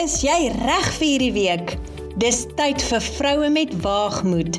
Is 0.00 0.22
jy 0.24 0.46
reg 0.54 0.86
vir 0.96 1.04
hierdie 1.04 1.32
week? 1.34 1.72
Dis 2.22 2.46
tyd 2.56 2.80
vir 2.88 3.02
vroue 3.04 3.50
met 3.52 3.74
waagmoed. 3.84 4.56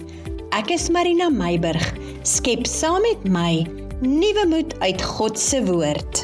Ek 0.53 0.69
is 0.75 0.85
Marina 0.93 1.31
Meiburg. 1.33 1.81
Skep 2.29 2.67
saam 2.69 3.01
met 3.01 3.23
my 3.25 3.63
nuwe 4.03 4.43
moed 4.51 4.75
uit 4.85 5.01
God 5.01 5.41
se 5.41 5.63
woord. 5.65 6.21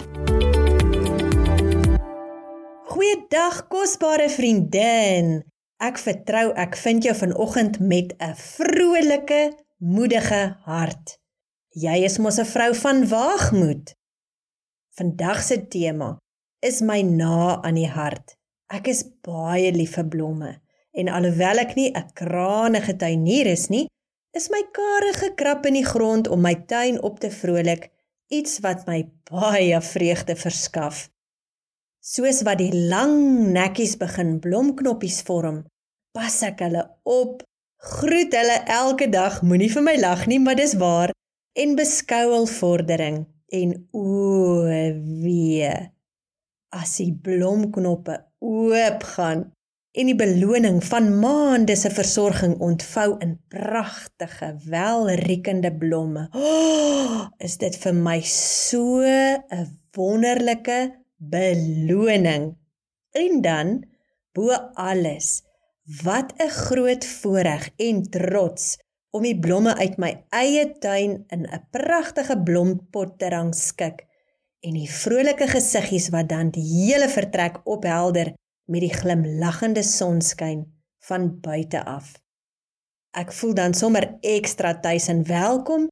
Goeiedag 2.91 3.63
kosbare 3.73 4.29
vriendin. 4.29 5.39
Ek 5.81 5.97
vertrou 5.97 6.51
ek 6.53 6.77
vind 6.83 7.09
jou 7.09 7.17
vanoggend 7.17 7.81
met 7.81 8.13
'n 8.21 8.37
vrolike, 8.37 9.41
moedige 9.81 10.61
hart. 10.69 11.17
Jy 11.73 12.05
is 12.05 12.21
mos 12.21 12.37
'n 12.37 12.45
vrou 12.45 12.71
van 12.85 13.07
waagmoed. 13.09 13.95
Vandag 14.93 15.41
se 15.41 15.57
tema 15.67 16.19
is 16.61 16.81
my 16.81 17.01
na 17.01 17.61
aan 17.63 17.81
die 17.81 17.89
hart. 17.89 18.36
Ek 18.67 18.89
is 18.91 19.05
baie 19.23 19.71
lief 19.71 19.93
vir 19.95 20.07
blomme 20.11 20.49
en 20.97 21.11
alhoewel 21.13 21.61
ek 21.61 21.75
nie 21.77 21.91
'n 21.95 22.09
krangige 22.19 22.97
tuinier 22.99 23.47
is 23.47 23.69
nie, 23.69 23.87
is 24.35 24.49
my 24.49 24.61
kare 24.77 25.13
gekrap 25.13 25.65
in 25.65 25.77
die 25.79 25.85
grond 25.85 26.27
om 26.27 26.41
my 26.41 26.55
tuin 26.67 26.99
op 27.01 27.19
te 27.19 27.29
vrolik, 27.29 27.91
iets 28.29 28.59
wat 28.65 28.85
my 28.87 28.99
baie 29.31 29.79
vreugde 29.81 30.35
verskaf. 30.35 31.07
Soos 32.01 32.43
wat 32.43 32.57
die 32.57 32.73
lang 32.73 33.53
nekkies 33.53 33.95
begin 33.97 34.39
blomknoppies 34.39 35.21
vorm, 35.21 35.63
pas 36.13 36.41
ek 36.43 36.59
hulle 36.65 36.83
op, 37.03 37.43
groet 37.77 38.33
hulle 38.33 38.59
elke 38.67 39.07
dag, 39.09 39.41
moenie 39.41 39.71
vir 39.71 39.83
my 39.83 39.95
lag 39.95 40.27
nie, 40.27 40.39
maar 40.39 40.55
dis 40.55 40.75
waar 40.75 41.13
en 41.55 41.75
beskou 41.75 42.25
hul 42.33 42.47
vordering 42.47 43.25
en 43.51 43.87
o 43.93 44.65
wee 45.23 45.96
as 46.77 46.97
die 47.01 47.13
blomknoppe 47.13 48.19
oopgaan 48.43 49.47
en 49.97 50.09
die 50.11 50.17
beloning 50.17 50.77
van 50.85 51.09
maande 51.21 51.75
se 51.75 51.89
versorging 51.89 52.53
ontvou 52.61 53.15
in 53.23 53.33
pragtige, 53.49 54.51
welriekende 54.69 55.71
blomme. 55.73 56.27
Oh, 56.37 57.25
is 57.41 57.57
dit 57.57 57.75
vir 57.81 57.95
my 57.97 58.19
so 58.21 59.01
'n 59.01 59.65
wonderlike 59.97 60.93
beloning. 61.17 62.55
En 63.11 63.41
dan 63.41 63.83
bo 64.33 64.53
alles, 64.73 65.43
wat 66.03 66.33
'n 66.37 66.49
groot 66.49 67.05
voorreg 67.05 67.69
en 67.77 68.03
trots 68.03 68.77
om 69.11 69.23
die 69.23 69.39
blomme 69.39 69.75
uit 69.75 69.97
my 69.97 70.11
eie 70.29 70.77
tuin 70.79 71.25
in 71.33 71.47
'n 71.49 71.67
pragtige 71.71 72.37
blompot 72.43 73.17
te 73.19 73.29
rangskik 73.29 74.06
en 74.67 74.75
die 74.75 74.89
vrolike 74.91 75.47
gesiggies 75.47 76.09
wat 76.11 76.27
dan 76.31 76.51
die 76.51 76.65
hele 76.65 77.07
vertrek 77.09 77.61
ophelder 77.63 78.33
met 78.67 78.83
die 78.83 78.91
glimlaggende 78.91 79.83
sonskyn 79.85 80.65
van 81.07 81.29
buite 81.39 81.83
af. 81.87 82.17
Ek 83.15 83.31
voel 83.33 83.55
dan 83.55 83.73
sommer 83.77 84.09
ekstra 84.25 84.75
tuis 84.83 85.07
en 85.13 85.23
welkom 85.27 85.87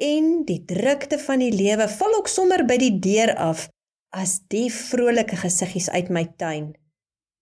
en 0.00 0.30
die 0.46 0.62
drukte 0.64 1.18
van 1.18 1.42
die 1.42 1.50
lewe 1.52 1.88
val 1.90 2.14
ook 2.20 2.30
sommer 2.30 2.62
by 2.68 2.78
die 2.80 2.94
deur 3.02 3.34
af 3.34 3.66
as 4.14 4.38
die 4.50 4.68
vrolike 4.72 5.36
gesiggies 5.42 5.90
uit 5.90 6.08
my 6.10 6.24
tuin 6.38 6.70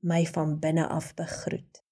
my 0.09 0.23
van 0.31 0.57
binne 0.63 0.87
af 0.95 1.11
begroet. 1.19 1.83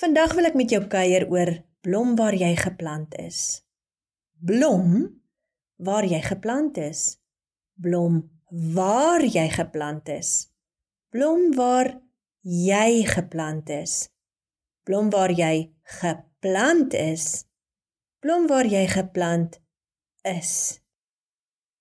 Vandag 0.00 0.34
wil 0.34 0.48
ek 0.50 0.56
met 0.58 0.72
jou 0.74 0.82
kuier 0.90 1.28
oor 1.30 1.52
blom 1.86 2.16
waar 2.18 2.34
jy 2.34 2.50
geplant 2.58 3.14
is. 3.22 3.62
Blom 4.34 5.06
waar 5.78 6.04
jy 6.04 6.18
geplant 6.26 6.80
is 6.82 7.14
blom 7.74 8.22
waar 8.74 9.24
jy 9.24 9.48
geplant 9.50 10.08
is. 10.08 10.50
Blom 11.10 11.54
waar 11.54 11.90
jy 12.40 13.04
geplant 13.08 13.70
is. 13.70 14.08
Blom 14.84 15.10
waar 15.10 15.32
jy 15.32 15.72
geplant 16.00 16.94
is. 16.94 17.46
Blom 18.20 18.46
waar 18.46 18.66
jy 18.66 18.86
geplant 18.88 19.58
is. 20.22 20.80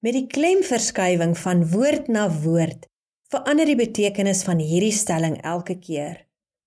Met 0.03 0.18
die 0.18 0.28
klemverskywing 0.28 1.38
van 1.40 1.63
woord 1.72 2.09
na 2.12 2.28
woord 2.44 2.89
verander 3.34 3.66
die 3.66 3.79
betekenis 3.79 4.44
van 4.45 4.59
hierdie 4.62 4.94
stelling 4.94 5.39
elke 5.41 5.79
keer. 5.81 6.19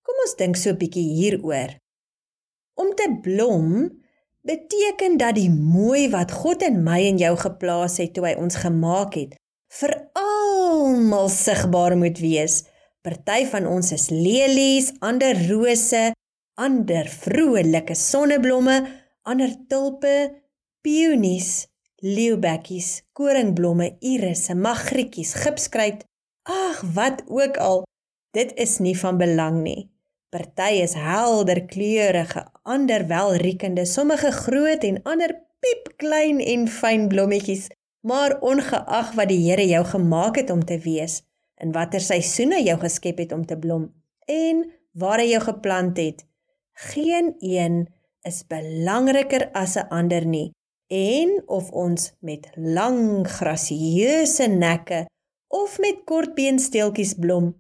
Kom 0.03 0.19
ons 0.25 0.35
dink 0.39 0.57
so 0.57 0.71
'n 0.71 0.81
bietjie 0.81 1.07
hieroor. 1.19 1.79
Om 2.75 2.95
te 2.95 3.07
blom 3.23 4.03
beteken 4.47 5.17
dat 5.19 5.35
die 5.39 5.51
mooi 5.51 6.07
wat 6.13 6.33
God 6.33 6.63
in 6.63 6.83
my 6.87 7.01
en 7.09 7.19
jou 7.19 7.35
geplaas 7.41 7.99
het 8.03 8.15
toe 8.15 8.29
hy 8.29 8.35
ons 8.39 8.59
gemaak 8.63 9.17
het, 9.19 9.35
vir 9.81 9.93
almal 10.17 11.29
sigbaar 11.33 11.97
moet 11.99 12.21
wees. 12.23 12.63
Party 13.03 13.45
van 13.51 13.67
ons 13.71 13.93
is 13.95 14.09
lelies, 14.11 14.93
ander 15.05 15.39
rose, 15.49 16.11
ander 16.59 17.11
vrolike 17.11 17.95
sonneblomme, 17.99 18.77
ander 19.27 19.53
tulpe, 19.71 20.15
peonies, 20.83 21.67
leeubekkies, 22.03 23.03
koringblomme, 23.17 23.93
irisse, 24.01 24.55
magrietjies, 24.55 25.35
gipskruit. 25.43 26.05
Ag, 26.47 26.83
wat 26.95 27.25
ook 27.27 27.59
al. 27.63 27.85
Dit 28.37 28.55
is 28.61 28.79
nie 28.79 28.95
van 28.99 29.19
belang 29.19 29.63
nie. 29.65 29.89
Party 30.31 30.83
is 30.83 30.95
helder 30.99 31.65
kleurige, 31.71 32.45
ander 32.67 33.07
welriekende, 33.09 33.87
sommige 33.87 34.33
groot 34.35 34.85
en 34.85 35.01
ander 35.07 35.33
piepklein 35.63 36.41
en 36.43 36.67
fyn 36.69 37.09
blommetjies. 37.09 37.69
Maar 38.07 38.37
ongeag 38.41 39.15
wat 39.19 39.31
die 39.31 39.43
Here 39.49 39.67
jou 39.67 39.85
gemaak 39.85 40.37
het 40.37 40.51
om 40.51 40.65
te 40.65 40.79
wees, 40.79 41.23
in 41.63 41.73
watter 41.75 42.03
seisoene 42.03 42.61
jou 42.63 42.77
geskep 42.79 43.19
het 43.25 43.33
om 43.33 43.47
te 43.47 43.59
blom 43.59 43.89
en 44.27 44.65
waar 44.99 45.23
hy 45.23 45.31
jou 45.33 45.43
geplant 45.43 45.99
het, 45.99 46.25
geen 46.91 47.35
een 47.39 47.87
is 48.27 48.43
belangriker 48.51 49.51
as 49.53 49.77
'n 49.77 49.89
ander 49.89 50.27
nie. 50.27 50.53
En 50.87 51.43
of 51.47 51.71
ons 51.71 52.13
met 52.21 52.51
lang 52.55 53.29
grasieuse 53.29 54.47
nekke 54.47 55.07
of 55.49 55.79
met 55.79 56.05
kort 56.05 56.35
beensteeltjies 56.35 57.15
blom, 57.15 57.55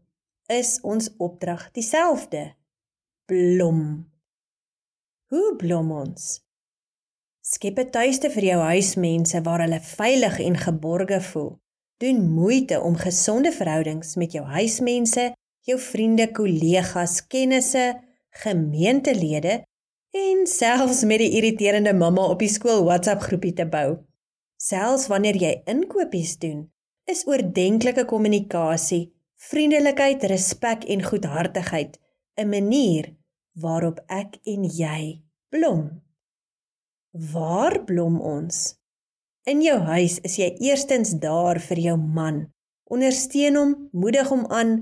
is 0.46 0.78
ons 0.82 1.10
opdrag 1.18 1.70
dieselfde 1.70 2.54
blom. 3.26 4.15
Hoe 5.26 5.56
blom 5.58 5.88
ons? 5.90 6.24
Skep 7.42 7.78
'n 7.82 7.90
tuiste 7.90 8.28
vir 8.30 8.44
jou 8.44 8.58
huismense 8.62 9.40
waar 9.46 9.62
hulle 9.64 9.80
veilig 9.82 10.36
en 10.38 10.56
geborge 10.56 11.18
voel. 11.20 11.48
Doen 11.98 12.20
moeite 12.34 12.78
om 12.80 12.94
gesonde 12.96 13.52
verhoudings 13.52 14.14
met 14.14 14.32
jou 14.32 14.44
huismense, 14.44 15.24
jou 15.66 15.78
vriende, 15.78 16.30
kollegas, 16.30 17.26
kennisse, 17.26 17.86
gemeentelede 18.44 19.64
en 20.10 20.46
selfs 20.46 21.02
met 21.04 21.18
die 21.18 21.32
irriterende 21.40 21.94
mamma 21.94 22.28
op 22.30 22.38
die 22.38 22.52
skool 22.58 22.84
WhatsApp 22.84 23.26
groepie 23.26 23.52
te 23.52 23.66
bou. 23.66 23.98
Selfs 24.56 25.10
wanneer 25.10 25.42
jy 25.42 25.62
inkopies 25.64 26.38
doen, 26.38 26.70
is 27.04 27.26
oordentlike 27.26 28.04
kommunikasie, 28.04 29.10
vriendelikheid, 29.50 30.22
respek 30.22 30.84
en 30.84 31.02
goedhartigheid 31.02 31.98
'n 32.38 32.48
manier 32.48 33.16
waarop 33.56 34.02
ek 34.12 34.36
en 34.44 34.66
jy 34.68 35.22
blom. 35.52 35.88
Waar 37.32 37.80
blom 37.88 38.20
ons? 38.20 38.76
In 39.48 39.62
jou 39.64 39.78
huis 39.88 40.18
is 40.26 40.36
jy 40.40 40.50
eerstens 40.68 41.14
daar 41.22 41.60
vir 41.62 41.80
jou 41.80 41.96
man. 41.96 42.46
Ondersteun 42.92 43.56
hom, 43.56 43.72
moedig 43.96 44.28
hom 44.30 44.44
aan, 44.52 44.78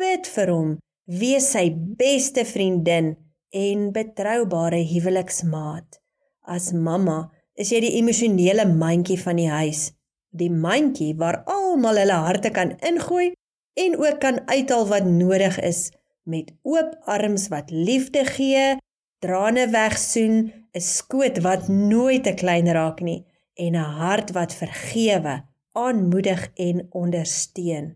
bid 0.00 0.28
vir 0.36 0.52
hom, 0.54 0.70
wees 1.04 1.50
sy 1.52 1.68
beste 1.74 2.46
vriendin 2.48 3.14
en 3.54 3.90
betroubare 3.94 4.80
huweliksmaat. 4.88 6.00
As 6.46 6.72
mamma 6.72 7.28
is 7.60 7.70
jy 7.74 7.82
die 7.84 7.94
emosionele 8.00 8.66
mandjie 8.70 9.18
van 9.20 9.38
die 9.38 9.50
huis, 9.50 9.90
die 10.34 10.50
mandjie 10.50 11.12
waar 11.18 11.42
almal 11.50 12.00
hulle 12.00 12.16
harte 12.26 12.50
kan 12.54 12.74
ingooi 12.82 13.32
en 13.78 13.98
ook 14.00 14.18
kan 14.22 14.40
uithaal 14.48 14.88
wat 14.90 15.06
nodig 15.06 15.60
is 15.62 15.90
met 16.24 16.52
oop 16.62 16.96
arms 17.04 17.48
wat 17.48 17.70
liefde 17.70 18.24
gee, 18.24 18.76
trane 19.18 19.68
wegsoen, 19.70 20.52
'n 20.74 20.80
skoot 20.80 21.38
wat 21.38 21.68
nooit 21.68 22.24
te 22.24 22.34
klein 22.34 22.68
raak 22.68 23.00
nie 23.00 23.24
en 23.54 23.74
'n 23.74 23.90
hart 24.00 24.30
wat 24.30 24.54
vergewe, 24.54 25.44
aanmoedig 25.72 26.50
en 26.54 26.86
ondersteun. 26.90 27.94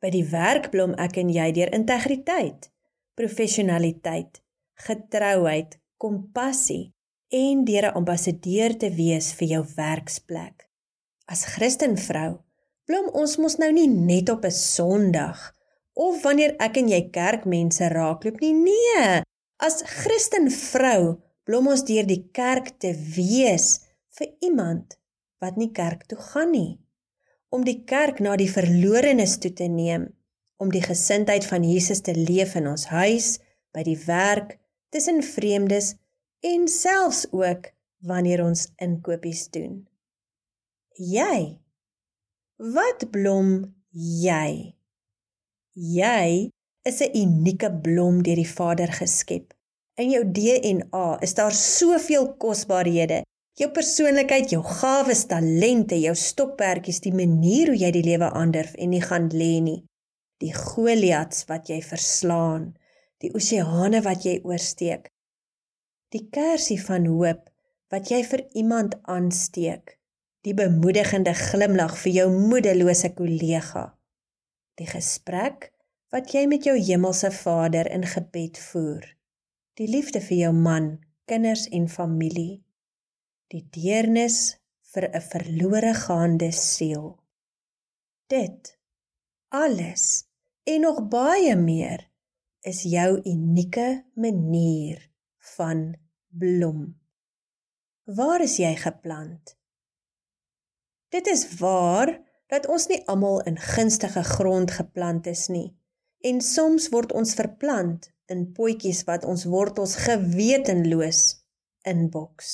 By 0.00 0.10
die 0.10 0.24
werk 0.24 0.70
blom 0.70 0.94
ek 0.94 1.16
en 1.16 1.28
jy 1.28 1.52
deur 1.52 1.72
integriteit, 1.72 2.70
professionaliteit, 3.14 4.40
getrouheid, 4.74 5.78
kompassie 5.96 6.94
en 7.28 7.64
deur 7.64 7.86
'n 7.88 7.96
ambassadeur 8.00 8.76
te 8.76 8.90
wees 8.90 9.32
vir 9.32 9.48
jou 9.48 9.64
werksplek. 9.76 10.68
As 11.26 11.44
Christenvrou 11.44 12.40
blom 12.84 13.08
ons 13.12 13.36
mos 13.36 13.56
nou 13.56 13.72
nie 13.72 13.88
net 13.88 14.30
op 14.30 14.44
'n 14.44 14.50
Sondag 14.50 15.59
of 16.00 16.22
wanneer 16.24 16.54
ek 16.62 16.78
en 16.80 16.88
jy 16.92 17.00
kerkmense 17.12 17.88
raakloop 17.92 18.40
nie. 18.40 18.54
Nee, 18.56 19.20
as 19.60 19.82
Christen 20.00 20.48
vrou 20.54 21.18
blom 21.48 21.68
ons 21.72 21.84
deur 21.88 22.08
die 22.08 22.22
kerk 22.36 22.72
te 22.82 22.94
wees 23.16 23.80
vir 24.16 24.32
iemand 24.46 24.96
wat 25.42 25.60
nie 25.60 25.70
kerk 25.76 26.06
toe 26.08 26.18
gaan 26.30 26.52
nie. 26.54 26.78
Om 27.50 27.64
die 27.66 27.80
kerk 27.88 28.20
na 28.22 28.36
die 28.38 28.50
verlorenes 28.50 29.38
toe 29.42 29.52
te 29.56 29.66
neem, 29.68 30.08
om 30.60 30.70
die 30.72 30.84
gesindheid 30.84 31.46
van 31.48 31.64
Jesus 31.66 32.04
te 32.06 32.14
leef 32.14 32.54
in 32.60 32.68
ons 32.70 32.86
huis, 32.92 33.38
by 33.74 33.82
die 33.86 33.98
werk, 34.06 34.58
tussen 34.92 35.22
vreemdes 35.24 35.94
en 36.46 36.68
selfs 36.70 37.24
ook 37.32 37.72
wanneer 38.06 38.44
ons 38.44 38.68
inkopies 38.80 39.48
doen. 39.54 39.82
Jy 41.00 41.60
Wat 42.60 43.06
blom 43.08 43.72
jy? 43.96 44.79
Jy 45.74 46.50
is 46.82 47.00
'n 47.00 47.14
unieke 47.14 47.70
blom 47.70 48.22
deur 48.22 48.34
die 48.34 48.52
Vader 48.58 48.90
geskep. 48.92 49.54
In 49.94 50.10
jou 50.10 50.24
DNA 50.24 51.18
is 51.22 51.34
daar 51.34 51.52
soveel 51.52 52.34
kosbarehede. 52.36 53.22
Jou 53.54 53.70
persoonlikheid, 53.70 54.50
jou 54.50 54.62
gawes, 54.62 55.26
talente, 55.26 55.94
jou 56.00 56.14
stokperdjies, 56.14 57.00
die 57.00 57.12
manier 57.12 57.66
hoe 57.66 57.76
jy 57.76 57.90
die 57.90 58.02
lewe 58.02 58.30
aandurf 58.30 58.74
en 58.74 58.90
nie 58.90 59.02
gaan 59.02 59.28
lê 59.28 59.60
nie. 59.60 59.84
Die 60.40 60.54
Goliats 60.54 61.44
wat 61.44 61.68
jy 61.68 61.82
verslaan, 61.82 62.74
die 63.18 63.30
oseane 63.34 64.02
wat 64.02 64.24
jy 64.24 64.40
oorsteek. 64.42 65.10
Die 66.08 66.26
kersie 66.30 66.80
van 66.82 67.06
hoop 67.06 67.50
wat 67.90 68.10
jy 68.10 68.24
vir 68.24 68.46
iemand 68.54 68.98
aansteek. 69.02 69.98
Die 70.42 70.54
bemoedigende 70.54 71.34
glimlag 71.34 71.98
vir 71.98 72.12
jou 72.12 72.30
moedelose 72.32 73.14
kollega. 73.14 73.99
Die 74.80 74.88
gesprek 74.88 75.68
wat 76.10 76.32
jy 76.32 76.46
met 76.48 76.64
jou 76.64 76.74
hemelse 76.78 77.28
Vader 77.36 77.86
in 77.92 78.06
gebed 78.08 78.56
voer. 78.70 79.04
Die 79.76 79.88
liefde 79.90 80.22
vir 80.24 80.36
jou 80.38 80.52
man, 80.56 80.86
kinders 81.28 81.66
en 81.68 81.84
familie. 81.92 82.62
Die 83.52 83.62
deernis 83.76 84.56
vir 84.94 85.06
'n 85.12 85.20
verlore 85.20 85.92
gaande 85.94 86.50
siel. 86.52 87.18
Dit 88.26 88.78
alles 89.50 90.24
en 90.64 90.80
nog 90.80 91.08
baie 91.08 91.56
meer 91.56 92.08
is 92.60 92.82
jou 92.82 93.20
unieke 93.24 94.04
manier 94.14 95.10
van 95.56 95.96
blom. 96.28 97.00
Waar 98.04 98.40
is 98.40 98.56
jy 98.56 98.74
geplant? 98.76 99.56
Dit 101.10 101.26
is 101.26 101.58
waar 101.58 102.29
dat 102.50 102.66
ons 102.66 102.88
nie 102.90 102.98
almal 103.06 103.40
in 103.46 103.58
gunstige 103.58 104.22
grond 104.26 104.72
geplant 104.74 105.26
is 105.30 105.46
nie. 105.48 105.70
En 106.26 106.40
soms 106.42 106.88
word 106.90 107.12
ons 107.16 107.34
verplant 107.38 108.08
in 108.30 108.48
potjies 108.54 109.04
wat 109.06 109.24
ons 109.24 109.46
wortels 109.50 109.94
gewetenloos 110.04 111.22
inboks. 111.86 112.50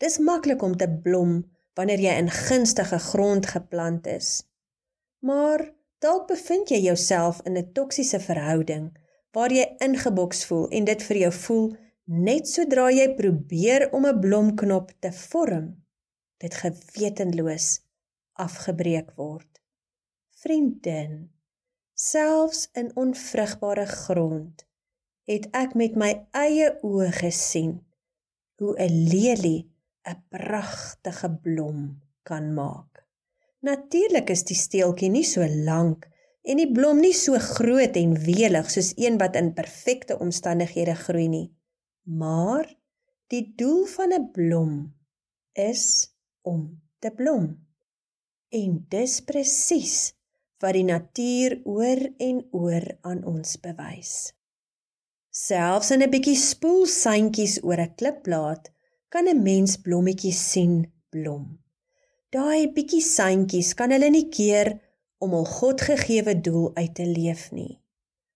Dis 0.00 0.18
maklik 0.18 0.62
om 0.64 0.76
te 0.76 0.88
blom 1.04 1.42
wanneer 1.78 2.00
jy 2.00 2.16
in 2.24 2.32
gunstige 2.32 2.98
grond 3.12 3.46
geplant 3.52 4.08
is. 4.10 4.42
Maar 5.20 5.68
dalk 6.02 6.26
bevind 6.32 6.72
jy 6.72 6.80
jouself 6.88 7.40
in 7.44 7.56
'n 7.56 7.72
toksiese 7.72 8.20
verhouding 8.20 8.90
waar 9.32 9.52
jy 9.52 9.76
ingeboks 9.78 10.44
voel 10.44 10.68
en 10.68 10.84
dit 10.84 11.02
vir 11.02 11.16
jou 11.16 11.32
voel 11.32 11.76
net 12.04 12.48
sodra 12.48 12.90
jy 12.90 13.14
probeer 13.14 13.88
om 13.92 14.06
'n 14.06 14.20
blomknop 14.20 14.90
te 15.00 15.12
vorm, 15.12 15.84
dit 16.38 16.54
gewetenloos 16.54 17.81
afgebreek 18.32 19.12
word. 19.16 19.60
Vriendin, 20.42 21.30
selfs 21.94 22.68
in 22.72 22.90
onvrugbare 22.96 23.86
grond 23.86 24.66
het 25.30 25.46
ek 25.54 25.76
met 25.78 25.94
my 25.94 26.10
eie 26.34 26.72
oë 26.82 27.10
gesien 27.14 27.76
hoe 28.58 28.74
'n 28.78 28.94
lelie 29.12 29.70
'n 30.10 30.18
pragtige 30.28 31.30
blom 31.44 32.02
kan 32.22 32.54
maak. 32.54 33.06
Natuurlik 33.60 34.30
is 34.30 34.44
die 34.44 34.56
steeltjie 34.56 35.10
nie 35.10 35.24
so 35.24 35.46
lank 35.46 36.08
en 36.42 36.56
die 36.56 36.72
blom 36.72 37.00
nie 37.00 37.14
so 37.14 37.38
groot 37.38 37.96
en 37.96 38.16
welig 38.26 38.70
soos 38.70 38.92
een 38.96 39.18
wat 39.18 39.36
in 39.38 39.52
perfekte 39.54 40.18
omstandighede 40.18 40.94
groei 40.94 41.28
nie. 41.28 41.48
Maar 42.02 42.66
die 43.30 43.52
doel 43.56 43.84
van 43.86 44.12
'n 44.12 44.30
blom 44.32 44.94
is 45.52 46.14
om 46.42 46.82
te 46.98 47.10
blom. 47.10 47.71
En 48.52 48.72
dis 48.92 49.12
presies 49.24 50.12
wat 50.60 50.76
die 50.76 50.84
natuur 50.84 51.54
oor 51.64 52.00
en 52.20 52.42
oor 52.52 52.84
aan 53.08 53.22
ons 53.24 53.54
bewys. 53.64 54.32
Selfs 55.32 55.88
in 55.94 56.02
'n 56.04 56.12
bietjie 56.12 56.36
spoelsuintjies 56.36 57.54
oor 57.64 57.80
'n 57.80 57.94
klipplaat 57.96 58.68
kan 59.08 59.28
'n 59.28 59.42
mens 59.42 59.76
blommetjies 59.84 60.40
sien 60.50 60.74
blom. 61.08 61.46
Daai 62.36 62.68
bietjie 62.76 63.00
suintjies 63.00 63.72
kan 63.74 63.90
hulle 63.90 64.10
nie 64.10 64.28
keer 64.28 64.68
om 65.18 65.30
hul 65.36 65.48
Godgegewe 65.56 66.34
doel 66.40 66.76
uit 66.76 66.94
te 66.94 67.06
leef 67.06 67.52
nie. 67.52 67.80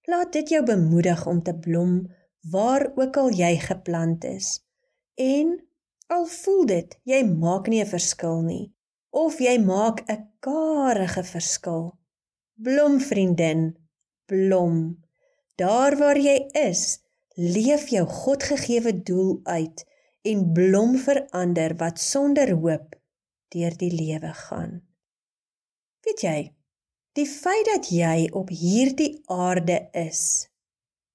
Laat 0.08 0.32
dit 0.32 0.48
jou 0.48 0.62
bemoedig 0.64 1.26
om 1.26 1.42
te 1.42 1.54
blom 1.54 2.08
waar 2.52 2.92
ook 2.96 3.16
al 3.16 3.30
jy 3.30 3.56
geplant 3.56 4.24
is. 4.24 4.64
En 5.14 5.60
al 6.08 6.26
voel 6.26 6.66
dit 6.66 6.98
jy 7.04 7.20
maak 7.24 7.68
nie 7.68 7.82
'n 7.84 7.92
verskil 7.96 8.40
nie 8.40 8.75
of 9.24 9.38
jy 9.40 9.56
maak 9.62 10.04
'n 10.12 10.22
karige 10.44 11.24
verskil. 11.24 11.84
Blom 12.54 13.00
vriendin, 13.00 13.76
blom. 14.26 15.04
Daar 15.56 15.96
waar 15.96 16.18
jy 16.18 16.38
is, 16.52 17.00
leef 17.36 17.88
jou 17.88 18.06
Godgegewe 18.06 19.02
doel 19.02 19.40
uit 19.44 19.86
en 20.22 20.52
blom 20.52 20.98
vir 20.98 21.26
ander 21.30 21.76
wat 21.76 22.00
sonder 22.00 22.50
hoop 22.52 22.96
deur 23.48 23.76
die 23.76 23.92
lewe 23.92 24.32
gaan. 24.32 24.82
Weet 26.04 26.20
jy, 26.20 26.56
Die 27.16 27.24
feit 27.24 27.64
dat 27.64 27.86
jy 27.88 28.26
op 28.36 28.50
hierdie 28.52 29.22
aarde 29.32 29.78
is, 29.96 30.48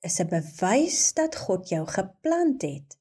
is 0.02 0.16
'n 0.20 0.30
bewys 0.32 1.14
dat 1.14 1.36
God 1.38 1.70
jou 1.70 1.84
geplant 1.86 2.62
het. 2.66 2.98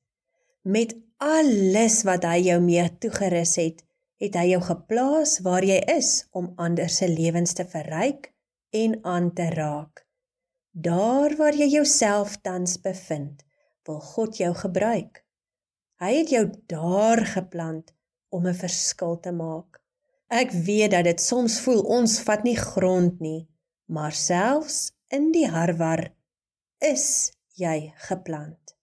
Met 0.62 0.92
alles 1.16 2.02
wat 2.02 2.26
hy 2.28 2.38
jou 2.50 2.60
mee 2.60 2.84
toegerus 2.98 3.54
het, 3.56 3.80
het 4.20 4.36
hy 4.36 4.50
jou 4.52 4.60
geplaas 4.62 5.38
waar 5.46 5.64
jy 5.64 5.78
is 5.96 6.26
om 6.36 6.52
ander 6.60 6.90
se 6.92 7.08
lewens 7.08 7.56
te 7.56 7.64
verryk 7.64 8.30
en 8.76 8.98
aan 9.04 9.32
te 9.34 9.48
raak. 9.54 10.04
Daar 10.70 11.34
waar 11.36 11.56
jy 11.56 11.70
jouself 11.72 12.36
tans 12.44 12.76
bevind, 12.80 13.42
wil 13.88 14.00
God 14.00 14.36
jou 14.36 14.52
gebruik. 14.54 15.24
Hy 16.00 16.12
het 16.20 16.30
jou 16.30 16.44
daar 16.70 17.24
geplant 17.26 17.92
om 18.28 18.46
'n 18.46 18.54
verskil 18.54 19.20
te 19.20 19.32
maak. 19.32 19.80
Ek 20.28 20.52
weet 20.52 20.90
dat 20.90 21.04
dit 21.04 21.20
soms 21.20 21.60
voel 21.60 21.82
ons 21.82 22.20
vat 22.22 22.44
nie 22.44 22.56
grond 22.56 23.20
nie, 23.20 23.48
maar 23.86 24.12
selfs 24.12 24.92
in 25.08 25.32
die 25.32 25.48
harwar 25.48 26.12
is 26.78 27.32
jy 27.58 27.92
geplant. 28.08 28.76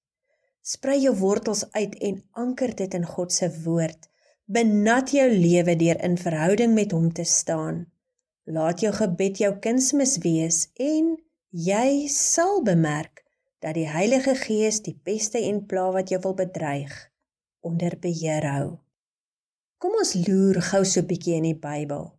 Sprei 0.62 1.00
jou 1.00 1.16
wortels 1.16 1.72
uit 1.72 1.96
en 1.96 2.24
anker 2.32 2.76
dit 2.76 2.94
in 2.94 3.06
God 3.06 3.32
se 3.32 3.48
woord. 3.64 4.07
Benat 4.48 5.12
jou 5.12 5.26
lewe 5.28 5.74
deur 5.76 5.98
in 6.08 6.14
verhouding 6.16 6.72
met 6.72 6.94
hom 6.96 7.10
te 7.12 7.26
staan. 7.28 7.82
Laat 8.48 8.80
jou 8.80 8.94
gebed 8.96 9.42
jou 9.44 9.50
kunsmis 9.60 10.14
wees 10.24 10.70
en 10.80 11.18
jy 11.52 12.08
sal 12.08 12.62
bemerk 12.64 13.26
dat 13.60 13.76
die 13.76 13.90
Heilige 13.92 14.38
Gees 14.40 14.80
die 14.86 14.96
peste 15.04 15.42
en 15.50 15.66
pla 15.68 15.90
wat 15.92 16.16
jou 16.16 16.22
wil 16.24 16.38
bedreig 16.40 16.96
onder 17.60 17.98
beheer 18.00 18.48
hou. 18.48 18.70
Kom 19.84 20.00
ons 20.00 20.16
loer 20.24 20.64
gou 20.72 20.84
so 20.86 21.04
'n 21.04 21.10
bietjie 21.12 21.36
in 21.36 21.52
die 21.52 21.60
Bybel. 21.68 22.14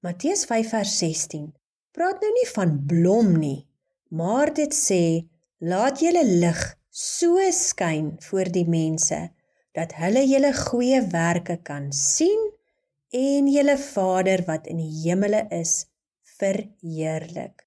Matteus 0.00 0.48
5 0.48 0.70
vers 0.72 0.98
16 0.98 1.52
praat 1.92 2.22
nou 2.22 2.32
nie 2.32 2.48
van 2.56 2.78
blom 2.86 3.36
nie, 3.36 3.66
maar 4.08 4.54
dit 4.54 4.72
sê 4.72 5.28
laat 5.60 6.00
julle 6.00 6.24
lig 6.24 6.78
so 6.88 7.36
skyn 7.52 8.16
voor 8.20 8.48
die 8.56 8.64
mense 8.64 9.28
dat 9.78 9.94
hulle 10.00 10.24
julle 10.26 10.52
goeie 10.56 11.00
werke 11.14 11.58
kan 11.70 11.88
sien 11.94 12.50
en 13.14 13.48
julle 13.48 13.78
Vader 13.80 14.44
wat 14.50 14.66
in 14.66 14.82
die 14.82 14.90
hemele 15.04 15.46
is 15.54 15.86
verheerlik. 16.38 17.64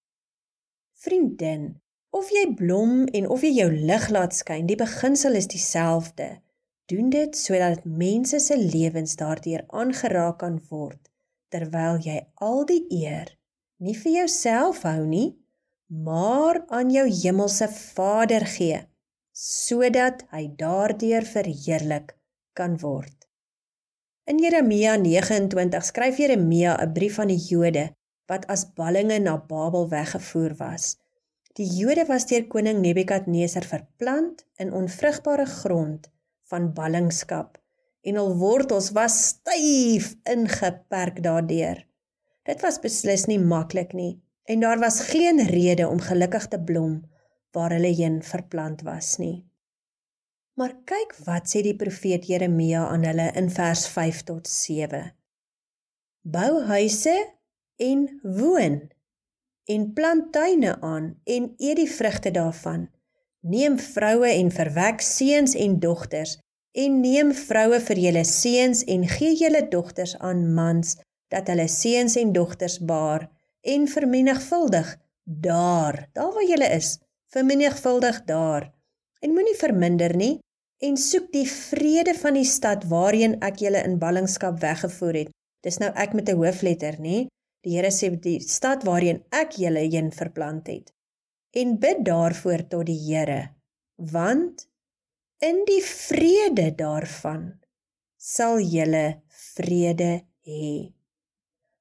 Vriendin, 1.01 1.72
of 2.12 2.30
jy 2.36 2.46
blom 2.60 3.06
en 3.15 3.32
of 3.32 3.48
jy 3.48 3.56
jou 3.63 3.72
lig 3.72 4.10
laat 4.13 4.36
skyn, 4.38 4.68
die 4.70 4.77
beginsel 4.77 5.39
is 5.39 5.50
dieselfde 5.50 6.36
doen 6.91 7.10
dit 7.10 7.38
sodat 7.38 7.86
mense 7.86 8.39
se 8.39 8.58
lewens 8.58 9.15
daardeur 9.20 9.63
aangeraak 9.82 10.39
kan 10.44 10.58
word 10.70 11.00
terwyl 11.53 12.00
jy 12.03 12.18
al 12.48 12.65
die 12.72 12.84
eer 12.98 13.32
nie 13.86 13.96
vir 14.01 14.18
jouself 14.22 14.84
hou 14.88 15.03
nie 15.08 15.30
maar 16.08 16.62
aan 16.77 16.91
jou 16.96 17.06
hemelse 17.24 17.68
Vader 17.75 18.46
gee 18.56 18.82
sodat 19.42 20.22
hy 20.30 20.44
daardeur 20.58 21.26
verheerlik 21.26 22.14
kan 22.54 22.76
word 22.84 23.26
In 24.30 24.38
Jeremia 24.38 25.00
29 25.02 25.88
skryf 25.88 26.20
Jeremia 26.22 26.76
'n 26.78 26.94
brief 26.94 27.18
aan 27.20 27.34
die 27.34 27.42
Jode 27.50 27.88
wat 28.30 28.46
as 28.56 28.68
ballinge 28.78 29.18
na 29.20 29.38
Babel 29.38 29.90
weggevoer 29.90 30.54
was 30.60 30.98
Die 31.58 31.66
Jode 31.66 32.06
was 32.08 32.28
deur 32.30 32.46
koning 32.54 32.80
Nebukadneser 32.86 33.66
verplant 33.68 34.46
in 34.62 34.72
onvrugbare 34.72 35.46
grond 35.46 36.08
van 36.54 36.70
ballingskap 36.78 37.58
en 38.08 38.20
hul 38.22 38.36
wortels 38.38 38.92
was 38.98 39.18
styf 39.32 40.14
ingeperk 40.30 41.20
daardeur. 41.26 41.82
Dit 42.48 42.62
was 42.66 42.80
beslis 42.82 43.28
nie 43.30 43.40
maklik 43.40 43.94
nie, 43.94 44.22
en 44.50 44.64
daar 44.64 44.80
was 44.82 45.02
geen 45.12 45.42
rede 45.50 45.88
om 45.88 46.00
gelukkig 46.02 46.48
te 46.48 46.60
blom 46.62 47.02
waar 47.51 47.75
hulle 47.75 47.93
heen 47.96 48.22
verplant 48.24 48.81
was 48.88 49.17
nie. 49.17 49.43
Maar 50.60 50.75
kyk 50.86 51.15
wat 51.25 51.50
sê 51.50 51.63
die 51.65 51.75
profeet 51.75 52.27
Jeremia 52.27 52.86
aan 52.88 53.05
hulle 53.08 53.31
in 53.39 53.50
vers 53.50 53.86
5 53.89 54.24
tot 54.27 54.48
7. 54.48 55.03
Bou 56.22 56.63
huise 56.70 57.15
en 57.81 58.08
woon 58.24 58.81
en 59.72 59.86
plant 59.93 60.31
tuine 60.34 60.75
aan 60.81 61.13
en 61.24 61.53
eet 61.58 61.79
die 61.79 61.89
vrugte 61.89 62.31
daarvan. 62.36 62.89
Neem 63.41 63.79
vroue 63.79 64.29
en 64.29 64.51
verwek 64.53 65.01
seuns 65.01 65.55
en 65.58 65.79
dogters 65.79 66.38
en 66.72 67.00
neem 67.03 67.31
vroue 67.36 67.79
vir 67.88 68.00
julle 68.05 68.24
seuns 68.27 68.84
en 68.88 69.08
gee 69.15 69.36
julle 69.39 69.63
dogters 69.72 70.15
aan 70.20 70.43
mans 70.55 70.96
dat 71.31 71.50
hulle 71.51 71.67
seuns 71.72 72.15
en 72.20 72.34
dogters 72.36 72.77
baar 72.88 73.27
en 73.62 73.88
vermenigvuldig 73.88 74.98
daar 75.24 75.98
daar 76.13 76.34
waar 76.36 76.48
jy 76.48 76.60
is 76.75 76.98
vermenigvuldig 77.34 78.24
daar. 78.28 78.70
En 79.22 79.34
moenie 79.36 79.58
verminder 79.58 80.16
nie 80.16 80.40
en 80.82 80.98
soek 80.98 81.30
die 81.34 81.46
vrede 81.48 82.14
van 82.18 82.34
die 82.40 82.48
stad 82.48 82.88
waarheen 82.90 83.38
ek 83.46 83.62
julle 83.62 83.84
in 83.86 84.00
ballingskap 84.02 84.60
weggevoer 84.64 85.24
het. 85.24 85.32
Dis 85.62 85.78
nou 85.78 85.92
ek 85.94 86.14
met 86.18 86.30
'n 86.30 86.38
hoofletter 86.42 86.98
nê? 87.00 87.28
Die 87.64 87.78
Here 87.78 87.92
sê 87.92 88.10
die 88.20 88.40
stad 88.40 88.84
waarheen 88.84 89.24
ek 89.30 89.58
julle 89.62 89.80
heen 89.80 90.12
verplant 90.12 90.68
het. 90.68 90.94
En 91.54 91.78
bid 91.80 92.06
daarvoor 92.06 92.68
tot 92.68 92.86
die 92.86 93.00
Here 93.08 93.50
want 94.02 94.68
in 95.40 95.62
die 95.66 95.82
vrede 95.86 96.72
daarvan 96.78 97.60
sal 98.18 98.60
julle 98.60 99.22
vrede 99.56 100.24
hê. 100.46 100.92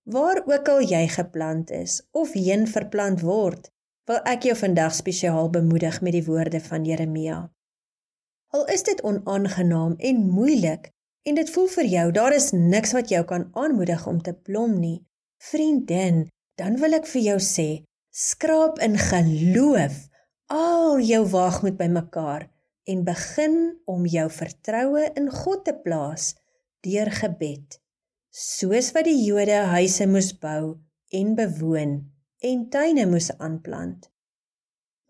Waar 0.04 0.42
ook 0.46 0.68
al 0.68 0.84
jy 0.84 1.06
geplant 1.08 1.70
is 1.70 2.00
of 2.16 2.32
heen 2.32 2.66
verplant 2.68 3.22
word, 3.24 3.70
wil 4.10 4.18
ek 4.26 4.48
jou 4.48 4.56
vandag 4.58 4.94
spesiaal 4.96 5.52
bemoedig 5.54 6.00
met 6.02 6.16
die 6.16 6.24
woorde 6.26 6.58
van 6.64 6.86
Jeremia. 6.88 7.44
Al 8.50 8.64
is 8.74 8.82
dit 8.82 8.98
onaangenaam 9.06 9.94
en 9.98 10.24
moeilik 10.26 10.88
en 11.28 11.38
dit 11.38 11.52
voel 11.54 11.68
vir 11.76 11.90
jou 11.92 12.06
daar 12.16 12.34
is 12.34 12.50
niks 12.50 12.96
wat 12.96 13.12
jou 13.14 13.22
kan 13.28 13.46
aanmoedig 13.54 14.06
om 14.10 14.18
te 14.18 14.34
blom 14.34 14.74
nie, 14.82 14.98
vriendin, 15.50 16.24
dan 16.58 16.80
wil 16.82 16.98
ek 16.98 17.06
vir 17.12 17.22
jou 17.28 17.38
sê, 17.44 17.68
skraap 18.10 18.80
in 18.82 18.98
geloof 18.98 20.08
al 20.50 20.98
jou 21.06 21.22
waagmoed 21.30 21.78
bymekaar 21.78 22.48
en 22.90 23.04
begin 23.06 23.56
om 23.86 24.08
jou 24.10 24.26
vertroue 24.34 25.04
in 25.14 25.30
God 25.30 25.62
te 25.68 25.76
plaas 25.84 26.32
deur 26.82 27.12
gebed 27.20 27.78
soos 28.34 28.90
wat 28.94 29.06
die 29.06 29.20
Jode 29.22 29.62
huise 29.70 30.06
moes 30.10 30.32
bou 30.42 30.80
en 31.14 31.36
bewoon 31.38 31.94
en 32.40 32.68
tuine 32.72 33.04
moes 33.06 33.28
aanplant. 33.38 34.06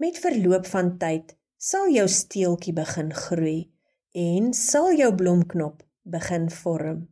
Met 0.03 0.19
verloop 0.19 0.67
van 0.67 0.97
tyd 0.99 1.37
sal 1.61 1.91
jou 1.95 2.07
steeltjie 2.11 2.75
begin 2.75 3.13
groei 3.15 3.71
en 4.19 4.51
sal 4.57 4.91
jou 4.99 5.13
blomknop 5.15 5.85
begin 6.03 6.49
vorm. 6.51 7.05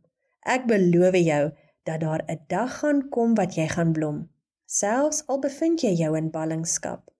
Ek 0.43 0.67
beloof 0.67 1.15
jou 1.15 1.43
dat 1.87 2.01
daar 2.03 2.23
'n 2.27 2.43
dag 2.47 2.79
gaan 2.79 3.09
kom 3.09 3.35
wat 3.35 3.55
jy 3.55 3.67
gaan 3.67 3.93
blom, 3.93 4.29
selfs 4.65 5.23
al 5.27 5.39
bevind 5.39 5.81
jy 5.81 5.93
jou 5.93 6.17
in 6.17 6.29
ballingskap. 6.31 7.11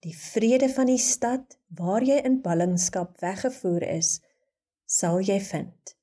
Die 0.00 0.16
vrede 0.16 0.68
van 0.68 0.86
die 0.86 0.98
stad 0.98 1.58
waar 1.68 2.02
jy 2.02 2.18
in 2.24 2.40
ballingskap 2.42 3.20
weggevoer 3.20 3.82
is, 3.82 4.20
sal 4.86 5.20
jy 5.20 5.40
vind. 5.40 5.96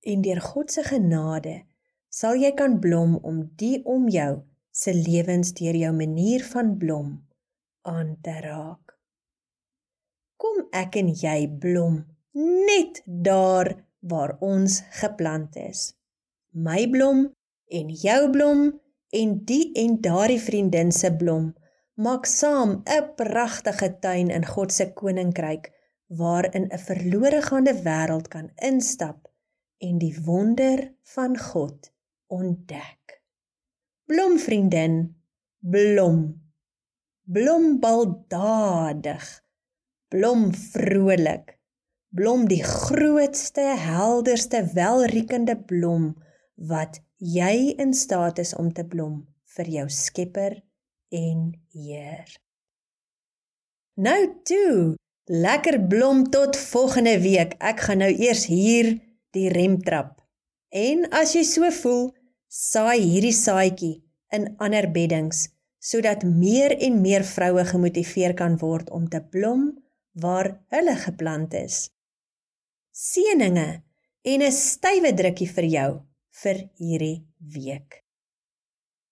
En 0.00 0.22
deur 0.22 0.40
God 0.40 0.72
se 0.72 0.82
genade 0.82 1.62
sal 2.08 2.34
jy 2.34 2.52
kan 2.54 2.80
blom 2.80 3.16
om 3.16 3.52
die 3.56 3.84
om 3.84 4.08
jou 4.08 4.42
se 4.72 4.94
lewens 4.96 5.52
deur 5.52 5.76
jou 5.76 5.92
manier 5.92 6.44
van 6.52 6.76
blom 6.80 7.10
aan 7.82 8.16
te 8.24 8.34
raak. 8.40 8.96
Kom 10.40 10.64
ek 10.72 10.96
en 10.96 11.12
jy 11.12 11.46
blom 11.60 12.00
net 12.32 13.02
daar 13.04 13.74
waar 14.00 14.36
ons 14.40 14.80
geplant 14.98 15.56
is. 15.60 15.92
My 16.50 16.88
blom 16.90 17.28
en 17.68 17.92
jou 17.92 18.30
blom 18.32 18.64
en 19.12 19.36
die 19.48 19.70
en 19.84 20.00
daardie 20.00 20.40
vriendin 20.40 20.92
se 20.92 21.12
blom 21.20 21.52
maak 21.94 22.26
saam 22.26 22.82
'n 22.84 23.14
pragtige 23.16 23.88
tuin 24.00 24.30
in 24.30 24.46
God 24.54 24.72
se 24.72 24.86
koninkryk 24.92 25.70
waarin 26.20 26.66
'n 26.72 26.78
verlore 26.88 27.42
gaande 27.42 27.74
wêreld 27.86 28.28
kan 28.28 28.50
instap 28.56 29.28
en 29.78 29.98
die 29.98 30.16
wonder 30.24 30.94
van 31.14 31.38
God 31.38 31.92
ontdek. 32.26 33.21
Blom 34.12 34.34
vriendin, 34.38 35.14
blom. 35.58 36.16
Blom 37.22 37.78
baldadig. 37.80 39.24
Blom 40.08 40.50
vrolik. 40.52 41.54
Blom 42.08 42.44
die 42.50 42.60
grootste, 42.60 43.64
helderste, 43.80 44.60
welriekende 44.74 45.56
blom 45.56 46.10
wat 46.68 47.00
jy 47.16 47.72
in 47.80 47.96
staat 47.96 48.42
is 48.42 48.52
om 48.52 48.68
te 48.76 48.84
blom 48.84 49.22
vir 49.56 49.72
jou 49.78 49.88
Skepper 49.88 50.60
en 51.08 51.48
Heer. 51.72 52.36
Nou 53.96 54.20
toe, 54.44 54.92
lekker 55.24 55.86
blom 55.88 56.26
tot 56.28 56.60
volgende 56.68 57.16
week. 57.24 57.56
Ek 57.64 57.86
gaan 57.88 58.04
nou 58.04 58.12
eers 58.12 58.44
hier 58.52 58.98
die 59.32 59.48
rem 59.56 59.80
trap. 59.80 60.18
En 60.68 61.08
as 61.08 61.32
jy 61.32 61.48
so 61.48 61.72
voel, 61.80 62.10
saai 62.52 63.00
hierdie 63.00 63.32
saadjie 63.32 63.94
in 64.36 64.42
ander 64.60 64.84
beddings 64.92 65.46
sodat 65.80 66.20
meer 66.24 66.74
en 66.86 66.98
meer 67.00 67.24
vroue 67.24 67.64
gemotiveer 67.64 68.34
kan 68.36 68.58
word 68.60 68.90
om 68.92 69.08
te 69.08 69.22
blom 69.34 69.70
waar 70.24 70.50
hulle 70.74 70.94
geplant 71.00 71.56
is. 71.56 71.88
Seëninge 72.92 73.68
en 74.32 74.42
'n 74.42 74.52
stywe 74.52 75.14
drukkie 75.20 75.48
vir 75.56 75.66
jou 75.76 75.90
vir 76.42 76.56
hierdie 76.78 77.24
week. 77.56 78.04